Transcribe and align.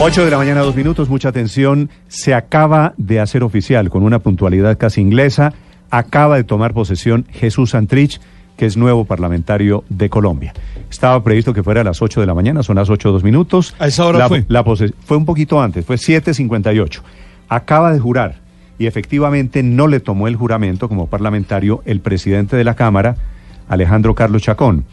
8 0.00 0.24
de 0.24 0.30
la 0.30 0.36
mañana, 0.36 0.60
dos 0.60 0.76
minutos, 0.76 1.08
mucha 1.08 1.28
atención. 1.30 1.88
Se 2.08 2.34
acaba 2.34 2.94
de 2.98 3.20
hacer 3.20 3.42
oficial 3.42 3.90
con 3.90 4.02
una 4.02 4.18
puntualidad 4.18 4.76
casi 4.76 5.00
inglesa. 5.00 5.54
Acaba 5.90 6.36
de 6.36 6.44
tomar 6.44 6.74
posesión 6.74 7.24
Jesús 7.30 7.70
Santrich, 7.70 8.20
que 8.56 8.66
es 8.66 8.76
nuevo 8.76 9.04
parlamentario 9.04 9.84
de 9.88 10.10
Colombia. 10.10 10.52
Estaba 10.90 11.22
previsto 11.22 11.54
que 11.54 11.62
fuera 11.62 11.80
a 11.80 11.84
las 11.84 12.02
8 12.02 12.20
de 12.20 12.26
la 12.26 12.34
mañana, 12.34 12.62
son 12.62 12.76
las 12.76 12.90
8 12.90 13.12
dos 13.12 13.24
minutos. 13.24 13.74
¿A 13.78 13.86
esa 13.86 14.04
hora 14.04 14.18
la, 14.18 14.28
fue? 14.28 14.44
la 14.48 14.64
fue 14.64 15.16
un 15.16 15.24
poquito 15.24 15.62
antes, 15.62 15.86
fue 15.86 15.96
7.58. 15.96 17.00
Acaba 17.48 17.92
de 17.92 17.98
jurar 17.98 18.36
y 18.78 18.86
efectivamente 18.86 19.62
no 19.62 19.86
le 19.86 20.00
tomó 20.00 20.28
el 20.28 20.36
juramento 20.36 20.88
como 20.88 21.06
parlamentario 21.06 21.82
el 21.86 22.00
presidente 22.00 22.56
de 22.56 22.64
la 22.64 22.74
Cámara, 22.74 23.16
Alejandro 23.68 24.14
Carlos 24.14 24.42
Chacón. 24.42 24.84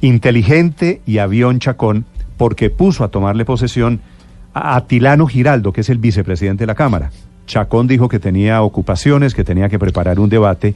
Inteligente 0.00 1.02
y 1.04 1.18
avión 1.18 1.58
Chacón, 1.58 2.06
porque 2.36 2.70
puso 2.70 3.04
a 3.04 3.08
tomarle 3.08 3.44
posesión 3.44 4.00
a 4.54 4.76
Atilano 4.76 5.26
Giraldo, 5.26 5.72
que 5.72 5.82
es 5.82 5.90
el 5.90 5.98
vicepresidente 5.98 6.62
de 6.62 6.66
la 6.66 6.74
Cámara. 6.74 7.10
Chacón 7.46 7.86
dijo 7.86 8.08
que 8.08 8.18
tenía 8.18 8.62
ocupaciones, 8.62 9.34
que 9.34 9.44
tenía 9.44 9.68
que 9.68 9.78
preparar 9.78 10.20
un 10.20 10.28
debate 10.28 10.74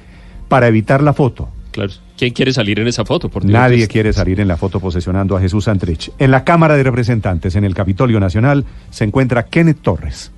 para 0.48 0.68
evitar 0.68 1.02
la 1.02 1.12
foto. 1.12 1.48
Claro. 1.70 1.92
¿Quién 2.16 2.32
quiere 2.32 2.52
salir 2.52 2.78
en 2.78 2.86
esa 2.86 3.04
foto? 3.04 3.28
Por 3.28 3.42
Dios? 3.42 3.52
Nadie 3.52 3.88
quiere 3.88 4.12
salir 4.12 4.38
en 4.40 4.46
la 4.46 4.56
foto 4.56 4.78
posesionando 4.78 5.36
a 5.36 5.40
Jesús 5.40 5.64
Santrich. 5.64 6.12
En 6.18 6.30
la 6.30 6.44
Cámara 6.44 6.76
de 6.76 6.84
Representantes, 6.84 7.56
en 7.56 7.64
el 7.64 7.74
Capitolio 7.74 8.20
Nacional, 8.20 8.64
se 8.90 9.04
encuentra 9.04 9.46
Kenneth 9.46 9.80
Torres. 9.82 10.32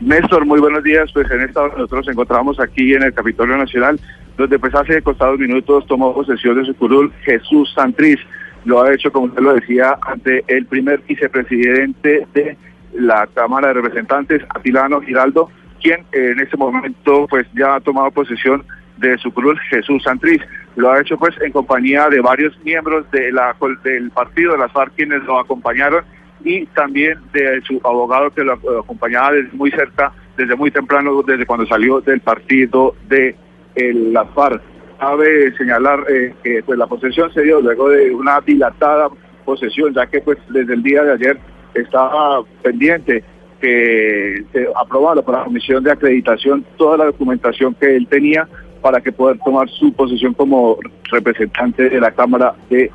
Néstor, 0.00 0.46
muy 0.46 0.58
buenos 0.60 0.82
días. 0.82 1.10
Pues 1.12 1.30
en 1.30 1.42
esta 1.42 1.62
hora 1.62 1.74
nosotros 1.76 2.06
nos 2.06 2.12
encontramos 2.12 2.58
aquí 2.58 2.94
en 2.94 3.04
el 3.04 3.12
Capitolio 3.12 3.56
Nacional, 3.56 4.00
donde 4.36 4.58
pues 4.58 4.74
hace 4.74 5.00
costados 5.02 5.38
minutos 5.38 5.86
tomó 5.86 6.12
posesión 6.14 6.56
de 6.56 6.64
su 6.64 6.74
curul 6.74 7.12
Jesús 7.22 7.70
Santriz. 7.74 8.18
Lo 8.64 8.82
ha 8.82 8.92
hecho, 8.92 9.10
como 9.10 9.26
usted 9.26 9.42
lo 9.42 9.54
decía, 9.54 9.98
ante 10.02 10.44
el 10.48 10.66
primer 10.66 11.00
vicepresidente 11.08 12.26
de 12.34 12.56
la 12.92 13.26
Cámara 13.34 13.68
de 13.68 13.74
Representantes, 13.74 14.42
Atilano 14.50 15.00
Giraldo, 15.00 15.50
quien 15.80 16.00
eh, 16.12 16.32
en 16.32 16.40
este 16.40 16.56
momento 16.56 17.26
pues 17.28 17.46
ya 17.54 17.76
ha 17.76 17.80
tomado 17.80 18.10
posesión 18.10 18.64
de 18.98 19.16
su 19.18 19.32
curul 19.32 19.58
Jesús 19.70 20.02
Santriz. 20.02 20.42
Lo 20.76 20.92
ha 20.92 21.00
hecho 21.00 21.16
pues 21.16 21.34
en 21.40 21.52
compañía 21.52 22.08
de 22.08 22.20
varios 22.20 22.56
miembros 22.64 23.10
de 23.10 23.32
la, 23.32 23.56
del 23.82 24.10
partido 24.10 24.52
de 24.52 24.58
las 24.58 24.72
FARC 24.72 24.94
quienes 24.94 25.22
lo 25.24 25.38
acompañaron 25.38 26.04
y 26.44 26.66
también 26.66 27.18
de 27.32 27.60
su 27.62 27.80
abogado 27.84 28.30
que 28.30 28.44
lo 28.44 28.52
acompañaba 28.80 29.32
desde 29.32 29.56
muy 29.56 29.70
cerca, 29.70 30.12
desde 30.36 30.54
muy 30.54 30.70
temprano, 30.70 31.22
desde 31.22 31.46
cuando 31.46 31.66
salió 31.66 32.00
del 32.00 32.20
partido 32.20 32.94
de 33.08 33.34
el, 33.74 34.12
la 34.12 34.24
FARC. 34.26 34.62
Cabe 35.00 35.56
señalar 35.56 36.04
eh, 36.10 36.34
que 36.42 36.62
pues, 36.62 36.78
la 36.78 36.86
posesión 36.86 37.32
se 37.32 37.42
dio 37.42 37.62
luego 37.62 37.88
de 37.88 38.14
una 38.14 38.38
dilatada 38.40 39.08
posesión, 39.46 39.94
ya 39.94 40.06
que 40.06 40.20
pues 40.20 40.36
desde 40.50 40.74
el 40.74 40.82
día 40.82 41.02
de 41.02 41.12
ayer 41.12 41.38
estaba 41.72 42.42
pendiente 42.62 43.24
que 43.62 44.44
se 44.52 44.68
aprobara 44.76 45.22
por 45.22 45.36
la 45.36 45.44
Comisión 45.44 45.82
de 45.82 45.92
Acreditación 45.92 46.66
toda 46.76 46.98
la 46.98 47.06
documentación 47.06 47.74
que 47.74 47.96
él 47.96 48.06
tenía 48.08 48.46
para 48.82 49.00
que 49.00 49.10
poder 49.10 49.38
tomar 49.44 49.70
su 49.70 49.90
posición 49.94 50.34
como 50.34 50.78
representante 51.10 51.88
de 51.88 52.00
la 52.00 52.10
Cámara 52.10 52.54
de 52.68 52.90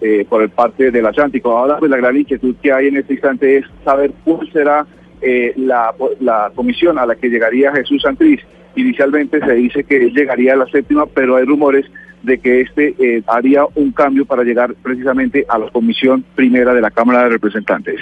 eh, 0.00 0.26
por 0.28 0.42
el 0.42 0.48
parte 0.48 0.90
del 0.90 1.04
Atlántico. 1.04 1.56
Ahora, 1.56 1.76
pues 1.76 1.90
la 1.90 1.98
gran 1.98 2.16
inquietud 2.16 2.56
que 2.62 2.72
hay 2.72 2.86
en 2.86 2.96
este 2.96 3.12
instante 3.14 3.58
es 3.58 3.66
saber 3.84 4.12
cuál 4.24 4.50
será 4.50 4.86
eh, 5.22 5.52
la, 5.56 5.94
la, 6.20 6.50
comisión 6.54 6.98
a 6.98 7.06
la 7.06 7.14
que 7.14 7.28
llegaría 7.28 7.72
Jesús 7.72 8.02
Santriz. 8.02 8.40
Inicialmente 8.76 9.40
se 9.40 9.52
dice 9.54 9.84
que 9.84 9.96
él 9.96 10.12
llegaría 10.12 10.54
a 10.54 10.56
la 10.56 10.66
séptima, 10.66 11.06
pero 11.06 11.36
hay 11.36 11.44
rumores 11.44 11.86
de 12.22 12.38
que 12.38 12.60
este 12.60 12.94
eh, 12.98 13.22
haría 13.26 13.64
un 13.74 13.92
cambio 13.92 14.26
para 14.26 14.44
llegar 14.44 14.74
precisamente 14.82 15.44
a 15.48 15.58
la 15.58 15.70
comisión 15.70 16.24
primera 16.34 16.74
de 16.74 16.80
la 16.80 16.90
Cámara 16.90 17.24
de 17.24 17.30
Representantes. 17.30 18.00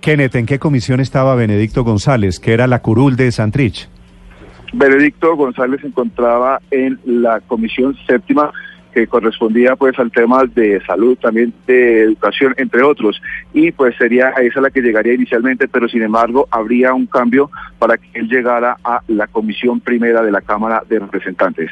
Kenneth, 0.00 0.36
¿en 0.36 0.46
qué 0.46 0.58
comisión 0.58 1.00
estaba 1.00 1.34
Benedicto 1.34 1.82
González, 1.84 2.38
que 2.38 2.52
era 2.52 2.66
la 2.66 2.80
curul 2.80 3.16
de 3.16 3.32
Santrich? 3.32 3.88
Benedicto 4.72 5.34
González 5.34 5.80
se 5.80 5.88
encontraba 5.88 6.60
en 6.70 6.98
la 7.04 7.40
comisión 7.40 7.96
séptima 8.06 8.52
que 8.98 9.06
correspondía 9.06 9.76
pues 9.76 9.98
al 9.98 10.10
tema 10.10 10.44
de 10.44 10.84
salud, 10.84 11.16
también 11.18 11.52
de 11.66 12.02
educación, 12.02 12.54
entre 12.56 12.82
otros. 12.82 13.20
Y 13.52 13.70
pues 13.70 13.94
sería 13.96 14.30
esa 14.30 14.60
la 14.60 14.70
que 14.70 14.80
llegaría 14.80 15.14
inicialmente, 15.14 15.68
pero 15.68 15.88
sin 15.88 16.02
embargo 16.02 16.48
habría 16.50 16.92
un 16.94 17.06
cambio 17.06 17.50
para 17.78 17.96
que 17.96 18.08
él 18.14 18.28
llegara 18.28 18.76
a 18.82 19.00
la 19.06 19.26
comisión 19.28 19.80
primera 19.80 20.22
de 20.22 20.32
la 20.32 20.40
Cámara 20.40 20.82
de 20.88 20.98
Representantes. 20.98 21.70